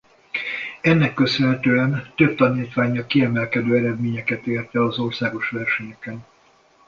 [0.81, 6.25] Ennek köszönhetően több tanítványa kiemelkedő eredményeket ért el az országos versenyeken.